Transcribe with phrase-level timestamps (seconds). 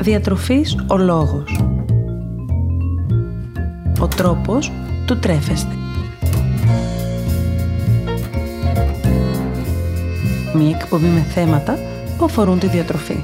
[0.00, 1.60] Διατροφής ο λόγος.
[4.00, 4.72] Ο τρόπος
[5.06, 5.74] του τρέφεστε.
[10.54, 11.78] Μία εκπομπή με θέματα
[12.18, 13.20] που αφορούν τη διατροφή.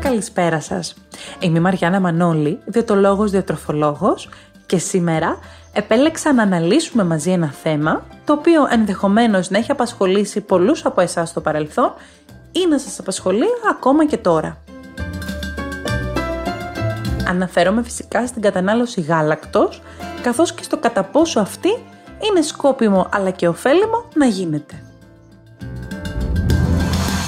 [0.00, 0.94] Καλησπέρα σας.
[1.40, 4.28] Είμαι η Μαριάννα Μανώλη, διαιτολόγος διατροφολόγος
[4.66, 5.38] και σήμερα
[5.72, 11.28] επέλεξα να αναλύσουμε μαζί ένα θέμα το οποίο ενδεχομένως να έχει απασχολήσει πολλούς από εσάς
[11.28, 11.94] στο παρελθόν
[12.52, 14.58] ή να σας απασχολεί ακόμα και τώρα.
[17.28, 19.82] Αναφέρομαι φυσικά στην κατανάλωση γάλακτος
[20.22, 21.68] καθώς και στο κατά πόσο αυτή
[22.30, 24.82] είναι σκόπιμο αλλά και ωφέλιμο να γίνεται.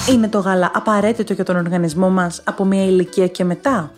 [0.09, 3.93] Είναι το γάλα απαραίτητο για τον οργανισμό μας από μια ηλικία και μετά;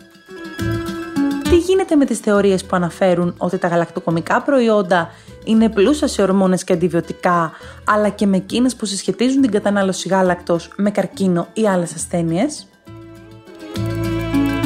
[1.53, 5.09] Τι γίνεται με τις θεωρίες που αναφέρουν ότι τα γαλακτοκομικά προϊόντα
[5.43, 7.51] είναι πλούσια σε ορμόνες και αντιβιωτικά,
[7.83, 12.67] αλλά και με εκείνες που συσχετίζουν την κατανάλωση γάλακτος με καρκίνο ή άλλες ασθένειες;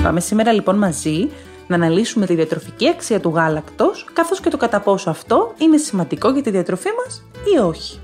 [0.04, 1.30] Πάμε σήμερα λοιπόν μαζί
[1.68, 6.32] να αναλύσουμε τη διατροφική αξία του γάλακτος, καθώς και το κατά πόσο αυτό είναι σημαντικό
[6.32, 7.24] για τη διατροφή μας
[7.56, 8.00] ή όχι.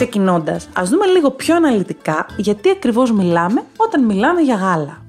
[0.00, 5.02] Ξεκινώντας, ας δούμε λίγο πιο αναλυτικά γιατί ακριβώς μιλάμε όταν μιλάμε για γάλα.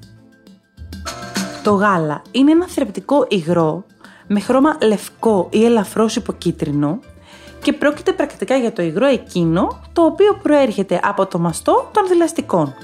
[1.62, 3.84] Το γάλα είναι ένα θρεπτικό υγρό
[4.26, 7.00] με χρώμα λευκό ή ελαφρώς υποκίτρινο
[7.62, 12.74] και πρόκειται πρακτικά για το υγρό εκείνο το οποίο προέρχεται από το μαστό των δηλαστικών.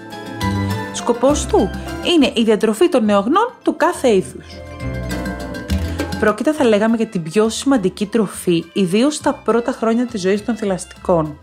[0.93, 1.71] Σκοπός του
[2.15, 4.47] είναι η διατροφή των νεογνών του κάθε είδους.
[6.21, 10.57] Πρόκειται θα λέγαμε για την πιο σημαντική τροφή, ιδίως στα πρώτα χρόνια της ζωής των
[10.57, 11.39] θηλαστικών.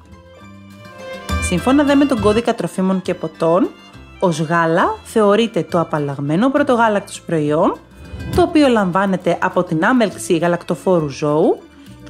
[1.47, 3.69] Σύμφωνα δε με τον κώδικα τροφίμων και ποτών,
[4.19, 7.77] ως γάλα θεωρείται το απαλλαγμένο πρωτογάλακτος προϊόν,
[8.35, 11.61] το οποίο λαμβάνεται από την άμελξη γαλακτοφόρου ζώου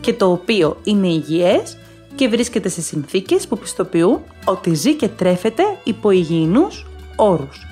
[0.02, 1.78] και το οποίο είναι υγιές
[2.16, 6.86] και βρίσκεται σε συνθήκες που πιστοποιούν ότι ζει και τρέφεται υπό υγιεινούς
[7.16, 7.66] όρους,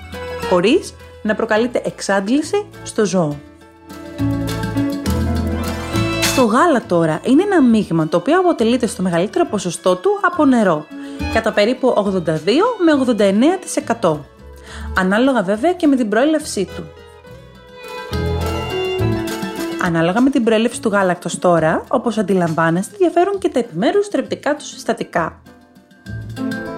[0.50, 3.38] χωρίς να προκαλείται εξάντληση στο ζώο.
[6.36, 10.86] Το γάλα τώρα είναι ένα μείγμα το οποίο αποτελείται στο μεγαλύτερο ποσοστό του από νερό,
[11.34, 12.30] κατά περίπου 82
[12.78, 12.92] με
[14.02, 14.18] 89%.
[14.98, 16.84] Ανάλογα βέβαια και με την προέλευσή του.
[19.86, 24.66] Ανάλογα με την προέλευση του γάλακτος τώρα, όπως αντιλαμβάνεστε, διαφέρουν και τα επιμέρους τρεπτικά του
[24.66, 25.42] συστατικά.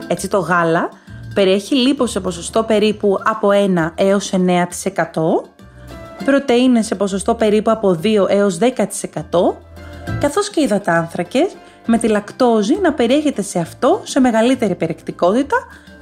[0.08, 0.90] Έτσι το γάλα
[1.34, 4.38] περιέχει λίπος σε ποσοστό περίπου από 1 έως 9%,
[6.26, 9.58] πρωτεΐνες σε ποσοστό περίπου από 2 έως 10%,
[10.20, 15.56] καθώς και υδατάνθρακες με τη λακτόζη να περιέχεται σε αυτό σε μεγαλύτερη περιεκτικότητα,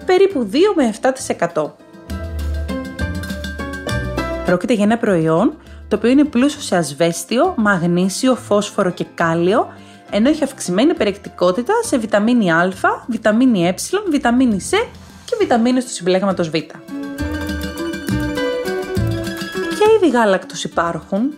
[0.06, 0.94] περίπου 2 με
[1.54, 1.72] 7%.
[4.46, 5.58] Πρόκειται για ένα προϊόν
[5.88, 9.74] το οποίο είναι πλούσιο σε ασβέστιο, μαγνήσιο, φόσφορο και κάλιο,
[10.12, 12.74] ενώ έχει αυξημένη περιεκτικότητα σε βιταμίνη Α,
[13.08, 13.74] βιταμίνη Ε,
[14.10, 14.70] βιταμίνη Σ
[15.26, 16.52] και βιταμίνες του συμπλέγματος Β.
[19.70, 21.34] Ποια είδη γάλακτος υπάρχουν;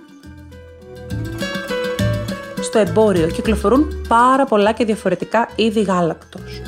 [2.75, 6.61] Στο εμπόριο κυκλοφορούν πάρα πολλά και διαφορετικά είδη γάλακτος.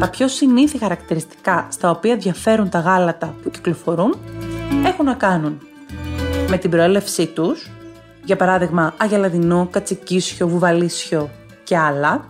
[0.00, 4.18] Τα πιο συνήθι χαρακτηριστικά στα οποία διαφέρουν τα γάλατα που κυκλοφορούν
[4.84, 5.60] έχουν να κάνουν
[6.48, 7.70] με την προέλευσή τους,
[8.24, 11.30] για παράδειγμα αγελαδινό, κατσικίσιο, βουβαλίσιο
[11.64, 12.28] και άλλα,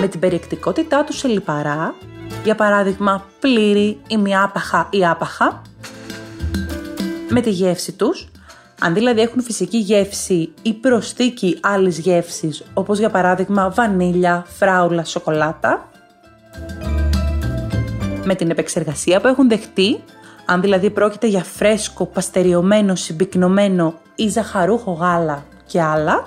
[0.00, 1.94] με την περιεκτικότητά τους σε λιπαρά,
[2.44, 5.62] για παράδειγμα πλήρη, ημιάπαχα ή άπαχα,
[7.28, 8.28] με τη γεύση τους,
[8.80, 15.90] αν δηλαδή έχουν φυσική γεύση ή προστίκη άλλης γεύσης, όπως για παράδειγμα βανίλια, φράουλα, σοκολάτα,
[18.24, 20.00] με την επεξεργασία που έχουν δεχτεί,
[20.44, 26.22] αν δηλαδή πρόκειται για φρέσκο, παστεριωμένο, συμπυκνωμένο ή ζαχαρούχο γάλα και άλλα,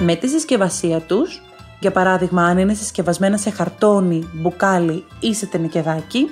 [0.00, 1.42] με τη συσκευασία τους,
[1.80, 6.30] για παράδειγμα αν είναι συσκευασμένα σε χαρτόνι, μπουκάλι ή σε τενεκεδάκι,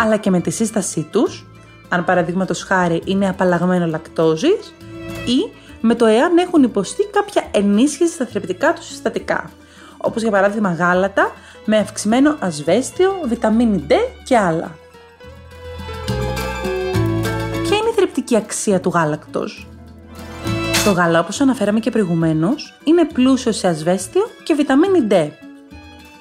[0.00, 1.46] αλλά και με τη σύστασή τους,
[1.88, 4.74] αν παραδείγματος χάρη είναι απαλλαγμένο λακτόζης
[5.26, 5.50] ή
[5.80, 9.50] με το εάν έχουν υποστεί κάποια ενίσχυση στα θρεπτικά τους συστατικά,
[9.96, 11.32] όπως για παράδειγμα γάλατα
[11.64, 13.92] με αυξημένο ασβέστιο, βιταμίνη D
[14.24, 14.74] και άλλα.
[17.62, 19.66] Ποια είναι η θρεπτική αξία του γάλακτος;
[20.84, 25.28] Το γάλα, όπως αναφέραμε και προηγουμένως, είναι πλούσιο σε ασβέστιο και βιταμίνη D.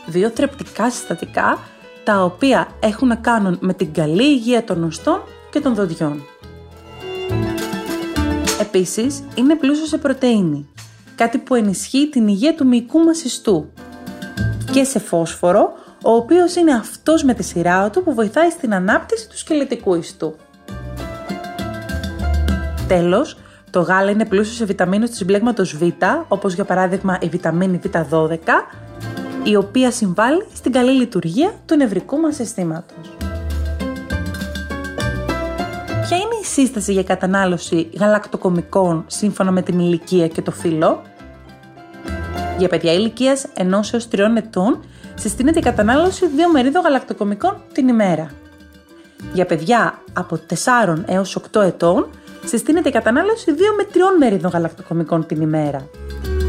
[0.06, 1.58] Δύο θρεπτικά συστατικά
[2.04, 5.22] τα οποία έχουν να κάνουν με την καλή υγεία των οστών
[5.52, 6.24] και των δοντιών.
[8.62, 10.70] Επίσης, είναι πλούσιο σε πρωτεΐνη,
[11.16, 13.70] κάτι που ενισχύει την υγεία του μυϊκού μας ιστού
[14.72, 15.74] και σε φόσφορο,
[16.04, 20.36] ο οποίος είναι αυτός με τη σειρά του που βοηθάει στην ανάπτυξη του σκελετικού ιστού.
[22.88, 23.38] Τέλος,
[23.70, 25.84] το γάλα είναι πλούσιο σε βιταμίνες του συμπλέγματος Β,
[26.28, 28.38] όπως για παράδειγμα η βιταμίνη Β12,
[29.44, 33.17] η οποία συμβάλλει στην καλή λειτουργία του νευρικού μας συστήματος.
[36.08, 41.02] Ποια είναι η σύσταση για κατανάλωση γαλακτοκομικών σύμφωνα με την ηλικία και το φύλλο;
[42.58, 43.62] Για παιδιά ηλικίας 1
[43.92, 44.84] έως 3 ετών
[45.16, 48.30] συστήνεται η κατανάλωση 2 μερίδων γαλακτοκομικών την ημέρα.
[49.34, 50.40] Για παιδιά από
[50.86, 52.10] 4 έως 8 ετών
[52.46, 55.90] συστήνεται η κατανάλωση 2 με 3 μερίδων γαλακτοκομικών την ημέρα.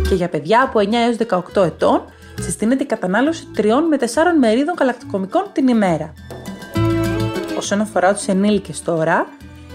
[0.08, 2.04] Και για παιδιά από 9 έως 18 ετών
[2.40, 4.04] συστήνεται η κατανάλωση 3 με 4
[4.40, 6.12] μερίδων γαλακτοκομικών την ημέρα.
[7.56, 9.26] Όσον αφορά τους ενήλικες τώρα,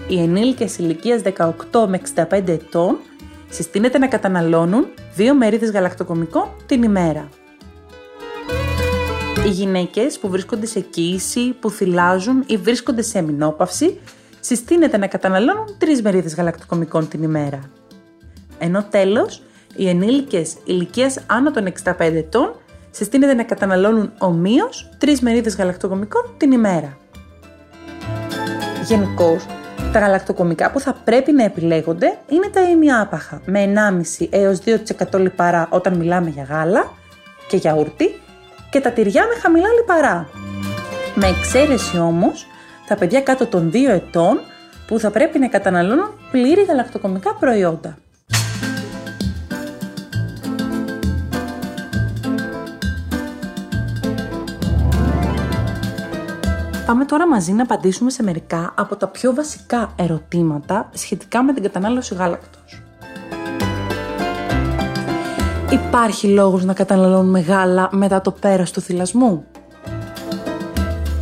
[0.08, 2.98] οι ενήλικες ηλικίας 18 με 65 ετών
[3.48, 4.86] συστήνεται να καταναλώνουν
[5.16, 7.28] 2 μερίδες γαλακτοκομικών την ημέρα.
[9.46, 14.00] Οι γυναίκες που βρίσκονται σε κοίηση, που θυλάζουν ή βρίσκονται σε αμυνόπαυση
[14.40, 17.70] συστήνεται να καταναλώνουν 3 μερίδες γαλακτοκομικών την ημέρα.
[18.58, 19.42] Ενώ τέλος,
[19.76, 22.54] οι ενήλικες ηλικίας άνω των 65 ετών
[22.90, 26.96] συστήνεται να καταναλώνουν ομοίως 3 μερίδες γαλακτοκομικών την ημέρα.
[28.86, 29.46] Γενικώς,
[29.94, 33.72] τα γαλακτοκομικά που θα πρέπει να επιλέγονται είναι τα ημιάπαχα με
[34.18, 34.58] 1,5 έως
[35.12, 36.92] 2% λιπαρά όταν μιλάμε για γάλα
[37.48, 38.20] και γιαούρτι
[38.70, 40.28] και τα τυριά με χαμηλά λιπαρά.
[41.14, 42.46] Με εξαίρεση όμως
[42.88, 44.40] τα παιδιά κάτω των 2 ετών
[44.86, 47.96] που θα πρέπει να καταναλώνουν πλήρη γαλακτοκομικά προϊόντα.
[56.86, 61.62] Πάμε τώρα μαζί να απαντήσουμε σε μερικά από τα πιο βασικά ερωτήματα σχετικά με την
[61.62, 62.82] κατανάλωση γάλακτος.
[65.70, 69.44] Υπάρχει λόγος να καταναλώνουμε γάλα μετά το πέρας του θυλασμού;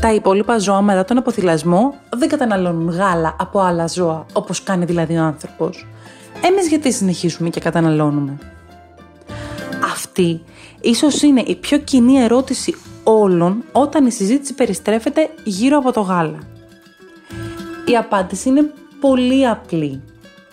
[0.00, 5.16] Τα υπόλοιπα ζώα μετά τον αποθυλασμό δεν καταναλώνουν γάλα από άλλα ζώα, όπως κάνει δηλαδή
[5.16, 5.86] ο άνθρωπος.
[6.42, 8.38] Εμείς γιατί συνεχίσουμε και καταναλώνουμε;
[9.92, 10.42] Αυτή
[10.80, 16.38] ίσως είναι η πιο κοινή ερώτηση όλων όταν η συζήτηση περιστρέφεται γύρω από το γάλα.
[17.86, 20.00] Η απάντηση είναι πολύ απλή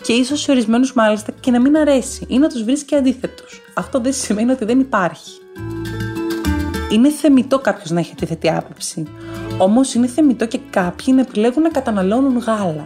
[0.02, 3.60] και ίσως σε ορισμένους μάλιστα και να μην αρέσει ή να τους βρίσκει αντίθετους.
[3.74, 5.40] Αυτό δεν σημαίνει ότι δεν υπάρχει.
[6.90, 9.06] Είναι θεμητό κάποιος να έχει αντίθετη άποψη.
[9.58, 12.84] Όμως είναι θεμητό και κάποιοι να επιλέγουν να καταναλώνουν γάλα.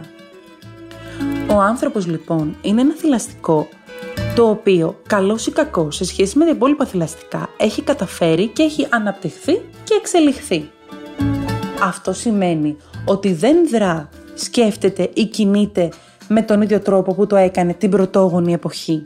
[1.49, 3.67] Ο άνθρωπος λοιπόν είναι ένα θηλαστικό
[4.35, 8.87] το οποίο, καλός ή κακός, σε σχέση με τα υπόλοιπα θηλαστικά, έχει καταφέρει και έχει
[8.89, 9.53] αναπτυχθεί
[9.83, 10.69] και εξελιχθεί.
[11.83, 15.89] Αυτό σημαίνει ότι δεν δρά, σκέφτεται ή κινείται
[16.27, 19.05] με τον ίδιο τρόπο που το έκανε την πρωτόγονη εποχή.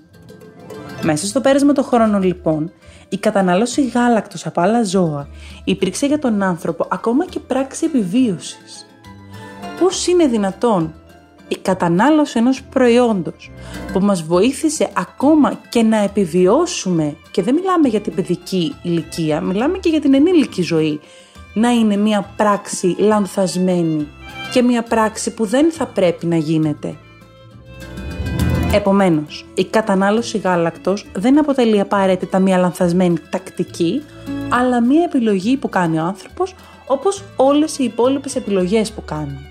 [1.01, 2.71] Μέσα στο πέρασμα των χρόνων λοιπόν,
[3.09, 5.27] η κατανάλωση γάλακτος από άλλα ζώα
[5.63, 8.85] υπήρξε για τον άνθρωπο ακόμα και πράξη επιβίωσης.
[9.79, 10.93] Πώς είναι δυνατόν
[11.49, 13.51] η κατανάλωση ενός προϊόντος
[13.93, 19.77] που μας βοήθησε ακόμα και να επιβιώσουμε και δεν μιλάμε για την παιδική ηλικία, μιλάμε
[19.77, 20.99] και για την ενήλικη ζωή,
[21.53, 24.07] να είναι μια πράξη λανθασμένη
[24.53, 26.95] και μια πράξη που δεν θα πρέπει να γίνεται.
[28.73, 34.01] Επομένως, η κατανάλωση γάλακτος δεν αποτελεί απαραίτητα μια λανθασμένη τακτική,
[34.49, 36.55] αλλά μια επιλογή που κάνει ο άνθρωπος,
[36.87, 39.48] όπως όλες οι υπόλοιπες επιλογές που κάνει.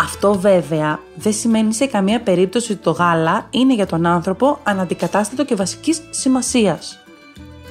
[0.00, 5.44] Αυτό βέβαια δεν σημαίνει σε καμία περίπτωση ότι το γάλα είναι για τον άνθρωπο αναντικατάστατο
[5.44, 6.98] και βασικής σημασίας.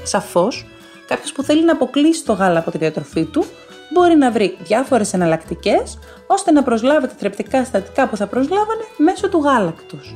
[0.04, 0.66] Σαφώς,
[1.08, 3.46] κάποιος που θέλει να αποκλείσει το γάλα από τη διατροφή του
[3.94, 9.30] μπορεί να βρει διάφορες εναλλακτικές ώστε να προσλάβει τα θρεπτικά συστατικά που θα προσλάβανε μέσω
[9.30, 10.16] του γάλακτος.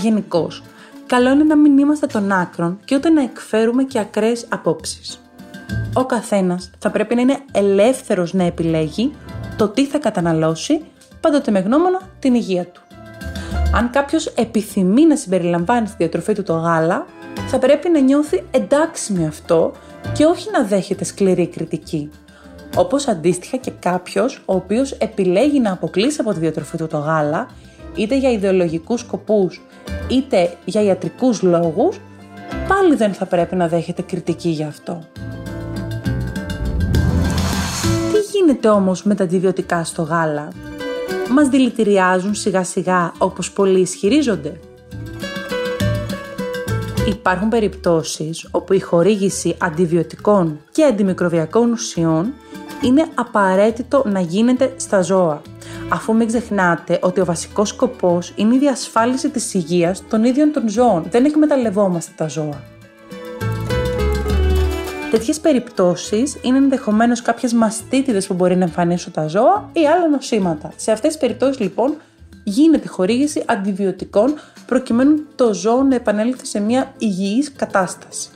[0.00, 0.62] Γενικώς,
[1.06, 5.18] καλό είναι να μην είμαστε των άκρων και ούτε να εκφέρουμε και ακραίες απόψεις.
[5.92, 9.12] Ο καθένας θα πρέπει να είναι ελεύθερος να επιλέγει
[9.56, 10.84] το τι θα καταναλώσει,
[11.20, 12.80] πάντοτε με γνώμονα την υγεία του.
[13.74, 17.06] Αν κάποιος επιθυμεί να συμπεριλαμβάνει στη διατροφή του το γάλα,
[17.46, 19.72] θα πρέπει να νιώθει εντάξει με αυτό
[20.12, 22.10] και όχι να δέχεται σκληρή κριτική.
[22.76, 27.48] Όπως αντίστοιχα και κάποιος ο οποίος επιλέγει να αποκλείσει από τη διατροφή του το γάλα,
[27.94, 29.60] είτε για ιδεολογικούς σκοπούς
[30.08, 32.00] είτε για ιατρικούς λόγους,
[32.68, 35.04] πάλι δεν θα πρέπει να δέχεται κριτική γι' αυτό.
[38.44, 40.48] Γίνεται όμως με τα αντιβιωτικά στο γάλα;
[41.30, 44.60] Μας δηλητηριάζουν σιγά σιγά όπως πολλοί ισχυρίζονται;
[47.08, 52.32] Υπάρχουν περιπτώσεις όπου η χορήγηση αντιβιωτικών και αντιμικροβιακών ουσιών
[52.82, 55.42] είναι απαραίτητο να γίνεται στα ζώα,
[55.88, 60.68] αφού μην ξεχνάτε ότι ο βασικός σκοπός είναι η διασφάλιση της υγείας των ίδιων των
[60.68, 61.06] ζώων.
[61.10, 62.73] Δεν εκμεταλλευόμαστε τα ζώα.
[65.14, 70.72] Τέτοιες περιπτώσεις είναι ενδεχομένως κάποιες μαστίτιδες που μπορεί να εμφανίσουν τα ζώα ή άλλα νοσήματα.
[70.76, 71.96] Σε αυτές τις περιπτώσεις λοιπόν
[72.44, 74.34] γίνεται χορήγηση αντιβιωτικών
[74.66, 78.28] προκειμένου το ζώο να επανέλθει σε μια υγιής κατάσταση.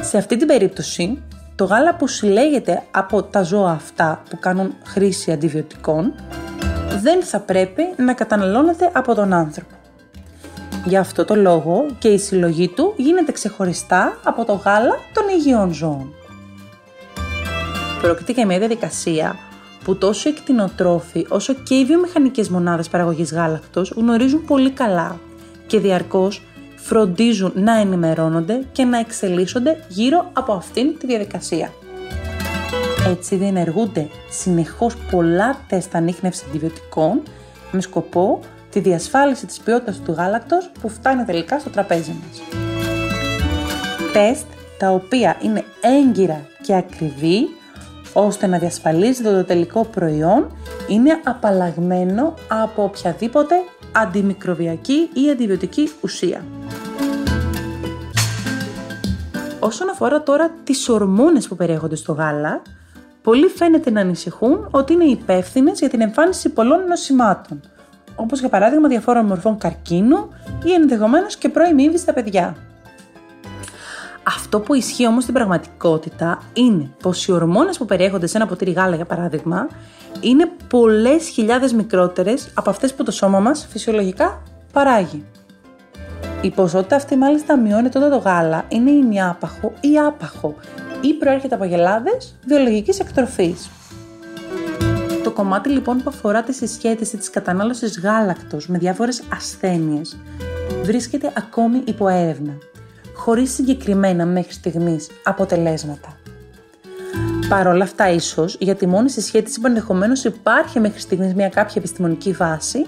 [0.00, 1.22] Σε αυτή την περίπτωση,
[1.54, 6.14] το γάλα που συλλέγεται από τα ζώα αυτά που κάνουν χρήση αντιβιωτικών
[7.02, 9.83] δεν θα πρέπει να καταναλώνεται από τον άνθρωπο.
[10.86, 15.72] Γι' αυτό το λόγο και η συλλογή του γίνεται ξεχωριστά από το γάλα των υγιών
[15.72, 16.12] ζώων.
[18.02, 19.36] Πρόκειται για μια διαδικασία
[19.84, 25.18] που τόσο οι κτηνοτρόφοι όσο και οι βιομηχανικές μονάδες παραγωγής γάλακτος γνωρίζουν πολύ καλά
[25.66, 26.42] και διαρκώς
[26.76, 31.72] φροντίζουν να ενημερώνονται και να εξελίσσονται γύρω από αυτήν τη διαδικασία.
[33.08, 37.22] Έτσι διενεργούνται συνεχώς πολλά τεστ ανείχνευσης αντιβιωτικών
[37.72, 38.40] με σκοπό
[38.74, 42.42] τη διασφάλιση της ποιότητας του γάλακτος που φτάνει τελικά στο τραπέζι μας.
[44.12, 44.46] Τεστ
[44.78, 47.48] τα οποία είναι έγκυρα και ακριβή
[48.12, 50.56] ώστε να διασφαλίζεται το τελικό προϊόν
[50.88, 53.54] είναι απαλλαγμένο από οποιαδήποτε
[53.92, 56.44] αντιμικροβιακή ή αντιβιωτική ουσία.
[59.60, 62.62] Όσον αφορά τώρα τις ορμόνες που περιέχονται στο γάλα,
[63.22, 67.60] πολλοί φαίνεται να ανησυχούν ότι είναι υπεύθυνες για την εμφάνιση πολλών νοσημάτων,
[68.16, 70.28] όπως για παράδειγμα διαφόρων μορφών καρκίνου
[70.64, 72.56] ή ενδεχομένως και πρώιμη στα παιδιά.
[74.26, 78.70] Αυτό που ισχύει όμως στην πραγματικότητα είναι πως οι ορμόνες που περιέχονται σε ένα ποτήρι
[78.70, 79.68] γάλα για παράδειγμα
[80.20, 84.42] είναι πολλές χιλιάδες μικρότερες από αυτές που το σώμα μας φυσιολογικά
[84.72, 85.24] παράγει.
[86.40, 90.54] Η ποσότητα αυτή μάλιστα μειώνεται όταν το γάλα είναι ημιάπαχο ή άπαχο
[91.00, 93.70] ή προέρχεται από γελάδες βιολογικής εκτροφής.
[95.34, 100.16] Το κομμάτι λοιπόν που αφορά τη συσχέτιση της κατανάλωσης γάλακτος με διάφορες ασθένειες
[100.82, 102.52] βρίσκεται ακόμη υπό έρευνα,
[103.14, 106.16] χωρίς συγκεκριμένα μέχρι στιγμής αποτελέσματα.
[107.48, 111.74] Παρ' όλα αυτά, ίσως για τη μόνη συσχέτιση που ενδεχομένως υπάρχει μέχρι στιγμής μια κάποια
[111.76, 112.86] επιστημονική βάση,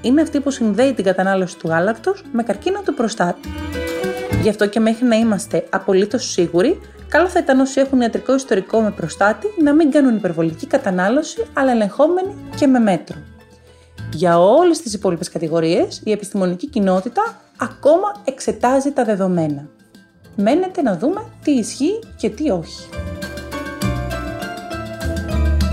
[0.00, 3.48] είναι αυτή που συνδέει την κατανάλωση του γάλακτος με καρκίνο του προστάτη.
[4.42, 8.80] Γι' αυτό και μέχρι να είμαστε απολύτως σίγουροι, καλό θα ήταν όσοι έχουν ιατρικό ιστορικό
[8.80, 13.16] με προστάτη να μην κάνουν υπερβολική κατανάλωση, αλλά ελεγχόμενη και με μέτρο.
[14.12, 19.68] Για όλες τις υπόλοιπες κατηγορίες, η επιστημονική κοινότητα ακόμα εξετάζει τα δεδομένα.
[20.36, 22.88] Μένεται να δούμε τι ισχύει και τι όχι.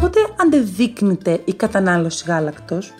[0.01, 2.93] Πότε αντεδείκνυται η κατανάλωση γάλακτος;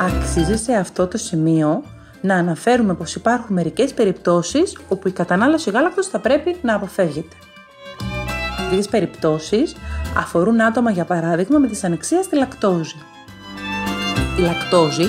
[0.00, 1.82] Αξίζει σε αυτό το σημείο
[2.22, 7.36] να αναφέρουμε πως υπάρχουν μερικές περιπτώσεις όπου η κατανάλωση γάλακτος θα πρέπει να αποφεύγεται.
[8.56, 9.76] Τέτοιες περιπτώσεις
[10.16, 12.96] αφορούν άτομα για παράδειγμα με δυσανεξία στη λακτόζη.
[14.38, 15.08] Η λακτόζη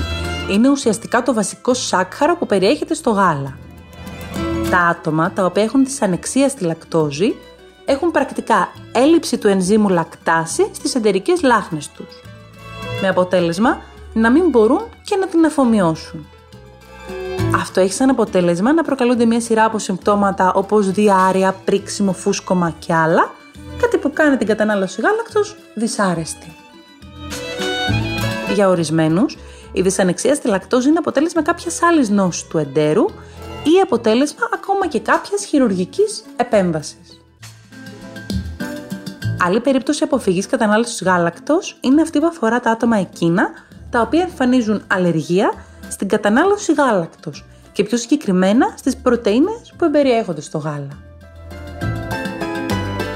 [0.50, 3.58] είναι ουσιαστικά το βασικό σάκχαρο που περιέχεται στο γάλα.
[4.70, 7.34] Τα άτομα τα οποία έχουν δυσανεξία στη λακτόζη
[7.86, 12.22] έχουν πρακτικά έλλειψη του ενζήμου λακτάση στις εντερικές λάχνες τους.
[13.02, 13.82] Με αποτέλεσμα
[14.14, 16.28] να μην μπορούν και να την αφομοιώσουν.
[17.56, 22.94] Αυτό έχει σαν αποτέλεσμα να προκαλούνται μια σειρά από συμπτώματα όπως διάρρεια, πρίξιμο, φούσκωμα και
[22.94, 23.32] άλλα,
[23.82, 26.56] κάτι που κάνει την κατανάλωση γάλακτος δυσάρεστη.
[28.54, 29.38] Για ορισμένους,
[29.72, 33.06] η δυσανεξία στη λακτόζη είναι αποτέλεσμα κάποιας άλλης νόσης του εντέρου
[33.64, 37.22] ή αποτέλεσμα ακόμα και κάποιας χειρουργικής επέμβασης.
[39.46, 43.50] Άλλη περίπτωση αποφυγής κατανάλωσης γάλακτος είναι αυτή που αφορά τα άτομα εκείνα
[43.90, 45.54] τα οποία εμφανίζουν αλλεργία
[45.94, 50.98] στην κατανάλωση γάλακτος και πιο συγκεκριμένα στις πρωτεΐνες που εμπεριέχονται στο γάλα.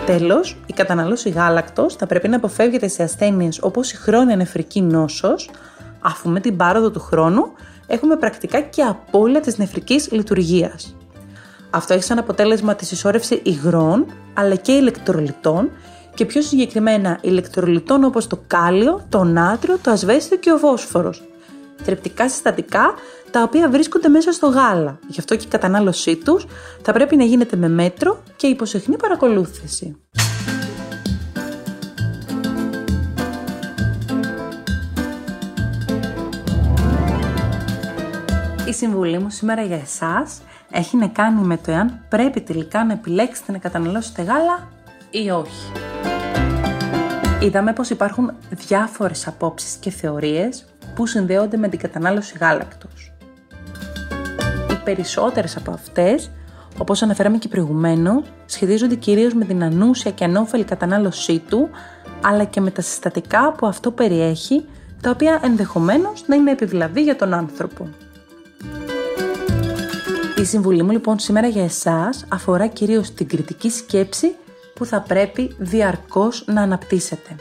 [0.06, 5.50] Τέλος, η κατανάλωση γάλακτος θα πρέπει να αποφεύγεται σε ασθένειες όπως η χρόνια νεφρική νόσος,
[6.02, 7.52] αφού με την πάροδο του χρόνου
[7.88, 10.96] έχουμε πρακτικά και απώλεια της νεφρικής λειτουργίας.
[11.70, 15.70] Αυτό έχει σαν αποτέλεσμα τη συσσόρευση υγρών αλλά και ηλεκτρολιτών
[16.14, 21.24] και πιο συγκεκριμένα ηλεκτρολιτών όπως το κάλιο, το νάτριο, το ασβέστιο και ο βόσφορος.
[21.84, 22.94] Θρεπτικά συστατικά
[23.32, 25.00] τα οποία βρίσκονται μέσα στο γάλα.
[25.08, 26.46] Γι' αυτό και η κατανάλωσή τους
[26.82, 29.96] θα πρέπει να γίνεται με μέτρο και υποσεχνή παρακολούθηση.
[38.68, 40.42] Η συμβουλή μου σήμερα για εσάς
[40.72, 44.68] έχει να κάνει με το εάν πρέπει τελικά να επιλέξετε να καταναλώσετε γάλα
[45.10, 45.72] ή όχι.
[47.42, 50.67] Είδαμε πως υπάρχουν διάφορες απόψεις και θεωρίες
[50.98, 53.14] που συνδέονται με την κατανάλωση γάλακτος.
[54.72, 56.32] Οι περισσότερες από αυτές,
[56.78, 61.70] όπως αναφέραμε και προηγουμένως, σχετίζονται κυρίως με την ανούσια και ανώφελη κατανάλωσή του,
[62.22, 64.66] αλλά και με τα συστατικά που αυτό περιέχει,
[65.02, 67.90] τα οποία ενδεχομένως να είναι επιβλαβή για τον άνθρωπο.
[70.38, 74.36] Η συμβουλή μου λοιπόν σήμερα για εσάς αφορά κυρίως την κριτική σκέψη
[74.74, 77.36] που θα πρέπει διαρκώς να αναπτύσσετε.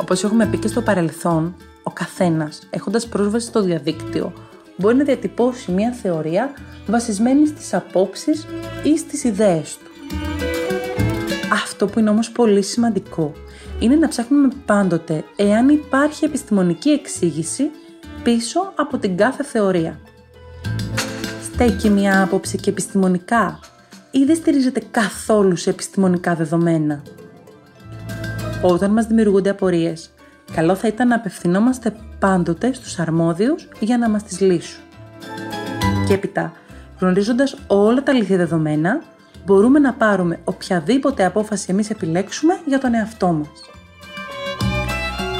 [0.00, 1.54] Όπως έχουμε πει και στο παρελθόν,
[1.84, 4.32] ο καθένας έχοντας πρόσβαση στο διαδίκτυο
[4.76, 6.50] μπορεί να διατυπώσει μια θεωρία
[6.86, 8.46] βασισμένη στις απόψεις
[8.82, 9.90] ή στις ιδέες του.
[11.52, 13.32] Αυτό που είναι όμως πολύ σημαντικό
[13.78, 17.70] είναι να ψάχνουμε πάντοτε εάν υπάρχει επιστημονική εξήγηση
[18.22, 20.00] πίσω από την κάθε θεωρία.
[21.42, 23.60] Στέκει μια άποψη και επιστημονικά
[24.10, 27.02] ή δεν στηρίζεται καθόλου σε επιστημονικά δεδομένα.
[28.62, 30.13] Όταν μας δημιουργούνται απορίες,
[30.52, 34.82] καλό θα ήταν να απευθυνόμαστε πάντοτε στους αρμόδιους για να μας τις λύσουν.
[36.06, 36.52] Και έπειτα,
[37.00, 39.02] γνωρίζοντας όλα τα αλήθεια δεδομένα,
[39.44, 43.48] μπορούμε να πάρουμε οποιαδήποτε απόφαση εμείς επιλέξουμε για τον εαυτό μας.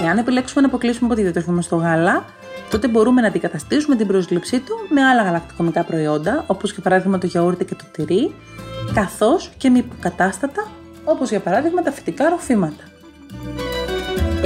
[0.05, 2.25] Εάν επιλέξουμε να αποκλείσουμε από τη διατροφή μας το γάλα,
[2.71, 7.27] τότε μπορούμε να αντικαταστήσουμε την πρόσληψή του με άλλα γαλακτοκομικά προϊόντα, όπως για παράδειγμα το
[7.27, 8.35] γιαούρτι και το τυρί,
[8.95, 10.67] καθώς και με υποκατάστατα,
[11.05, 12.85] όπως για παράδειγμα τα φυτικά ροφήματα.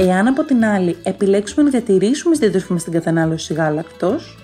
[0.01, 4.37] Εάν από την άλλη επιλέξουμε να διατηρήσουμε στη διατροφή μας την κατανάλωση γάλακτος,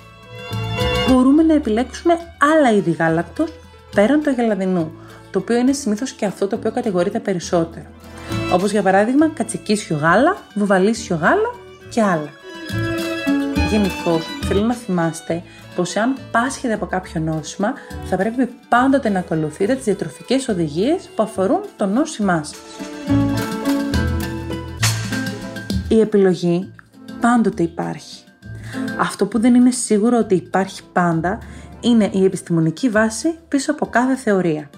[1.09, 2.13] μπορούμε να επιλέξουμε
[2.53, 3.51] άλλα είδη γάλακτος
[3.95, 4.91] πέραν του αγελαδινού,
[5.31, 7.85] το οποίο είναι συνήθως και αυτό το οποίο κατηγορείται περισσότερο.
[8.53, 11.55] Όπως για παράδειγμα κατσικίσιο γάλα, βουβαλίσιο γάλα
[11.89, 12.29] και άλλα.
[13.69, 15.43] Γενικώ, θέλω να θυμάστε
[15.75, 17.73] πως εάν πάσχετε από κάποιο νόσημα,
[18.05, 23.34] θα πρέπει πάντοτε να ακολουθείτε τις διατροφικές οδηγίες που αφορούν το νόσημά σας.
[25.95, 26.71] Η επιλογή
[27.19, 28.23] πάντοτε υπάρχει.
[28.99, 31.39] Αυτό που δεν είναι σίγουρο ότι υπάρχει πάντα
[31.81, 34.69] είναι η επιστημονική βάση πίσω από κάθε θεωρία.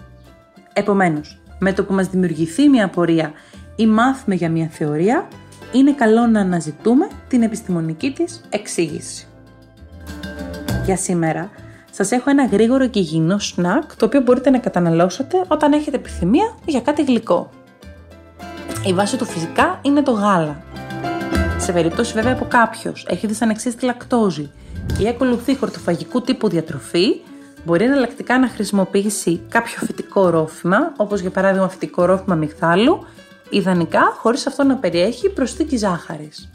[0.74, 3.32] Επομένως, με το που μας δημιουργηθεί μια απορία
[3.76, 5.28] ή μάθουμε για μια θεωρία,
[5.72, 9.28] είναι καλό να αναζητούμε την επιστημονική της εξήγηση.
[10.86, 11.50] Για σήμερα,
[11.92, 16.56] σας έχω ένα γρήγορο και υγιεινό σνακ, το οποίο μπορείτε να καταναλώσετε όταν έχετε επιθυμία
[16.66, 17.50] για κάτι γλυκό.
[18.86, 20.66] Η βάση του φυσικά είναι το γάλα.
[21.68, 24.52] Σε περίπτωση βέβαια που κάποιος έχει δυσανεξία στη λακτόζη
[25.00, 27.22] ή ακολουθεί χορτοφαγικού τύπου διατροφή,
[27.66, 33.06] μπορεί εναλλακτικά να χρησιμοποιήσει κάποιο φυτικό ρόφημα, όπως για παράδειγμα φυτικό ρόφημα μυγδάλου,
[33.50, 36.50] ιδανικά χωρίς αυτό να περιέχει προσθήκη ζάχαρης.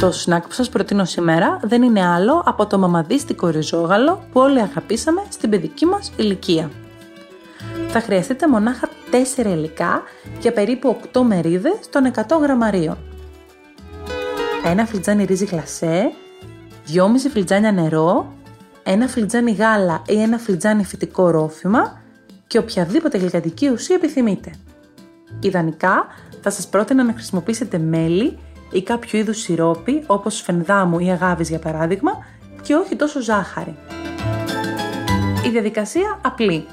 [0.00, 4.60] Το σνακ που σας προτείνω σήμερα δεν είναι άλλο από το μαμαδίστικο ριζόγαλο που όλοι
[4.60, 6.70] αγαπήσαμε στην παιδική μας ηλικία.
[7.88, 8.88] Θα χρειαστείτε μονάχα
[9.36, 10.02] 4 υλικά
[10.38, 12.96] και περίπου 8 μερίδες των 100 γραμμαρίων.
[14.64, 16.12] Ένα φλιτζάνι ρύζι γλασέ,
[16.94, 18.32] 2,5 φλιτζάνια νερό,
[18.82, 22.00] ένα φλιτζάνι γάλα ή ένα φλιτζάνι φυτικό ρόφημα
[22.46, 24.50] και οποιαδήποτε γλυκαντική ουσία επιθυμείτε.
[25.40, 26.06] Ιδανικά
[26.40, 28.38] θα σας πρότεινα να χρησιμοποιήσετε μέλι
[28.72, 32.12] ή κάποιο είδους σιρόπι όπως φενδάμου ή αγάβης για παράδειγμα
[32.62, 33.76] και όχι τόσο ζάχαρη.
[35.46, 36.66] Η διαδικασία απλή.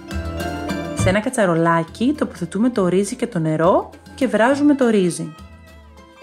[1.01, 5.33] Σε ένα κατσαρολάκι τοποθετούμε το ρύζι και το νερό και βράζουμε το ρύζι.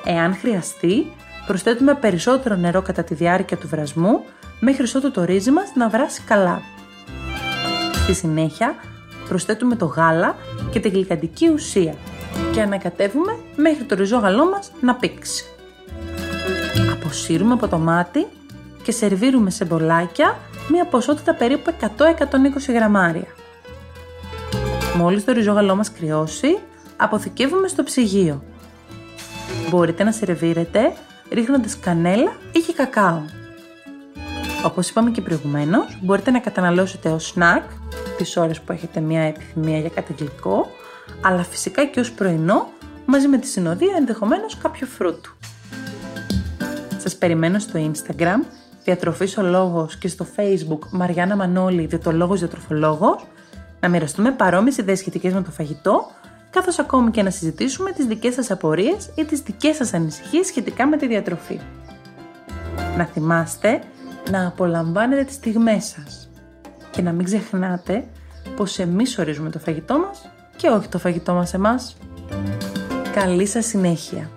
[0.05, 1.13] Εάν χρειαστεί,
[1.47, 4.25] προσθέτουμε περισσότερο νερό κατά τη διάρκεια του βρασμού
[4.61, 6.63] μέχρι ότου το ρύζι μας να βράσει καλά.
[7.93, 8.75] Στη συνέχεια
[9.29, 10.37] προσθέτουμε το γάλα
[10.71, 11.95] και την γλυκαντική ουσία
[12.53, 15.45] και ανακατεύουμε μέχρι το ριζόγαλό μας να πήξει.
[16.93, 18.27] Αποσύρουμε από το μάτι
[18.83, 20.39] και σερβίρουμε σε μπολάκια
[20.71, 23.27] μία ποσότητα περίπου 100-120 γραμμάρια.
[24.99, 26.59] Μόλις το ριζόγαλό μας κρυώσει,
[26.97, 28.43] αποθηκεύουμε στο ψυγείο.
[29.71, 30.93] Μπορείτε να σερβίρετε
[31.33, 33.21] ρίχνοντας κανέλα ή και κακάο.
[34.65, 37.63] Όπως είπαμε και προηγουμένως, μπορείτε να καταναλώσετε ως σνακ
[38.17, 40.67] τις ώρες που έχετε μια επιθυμία για κάτι γλυκό,
[41.21, 42.69] αλλά φυσικά και ως πρωινό,
[43.07, 45.31] μαζί με τη συνοδεία ενδεχομένως κάποιο φρούτο.
[46.99, 48.45] Σας περιμένω στο Instagram,
[48.85, 53.27] διατροφής ο λόγος και στο Facebook Μαριάννα Μανώλη, διατολόγος διατροφολόγος,
[53.81, 56.11] να μοιραστούμε παρόμοιες ιδέες σχετικές με το φαγητό,
[56.51, 60.87] καθώς ακόμη και να συζητήσουμε τις δικές σας απορίες ή τις δικές σας ανησυχίες σχετικά
[60.87, 61.61] με τη διατροφή.
[62.97, 63.81] Να θυμάστε
[64.31, 66.31] να απολαμβάνετε τις στιγμές σας
[66.91, 68.05] και να μην ξεχνάτε
[68.57, 71.97] πως εμείς ορίζουμε το φαγητό μας και όχι το φαγητό μας εμάς.
[73.15, 74.31] Καλή σας συνέχεια!